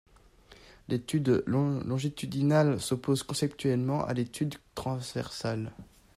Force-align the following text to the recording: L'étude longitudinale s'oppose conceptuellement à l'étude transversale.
L'étude 0.87 1.43
longitudinale 1.45 2.81
s'oppose 2.81 3.21
conceptuellement 3.21 4.03
à 4.03 4.15
l'étude 4.15 4.55
transversale. 4.73 5.73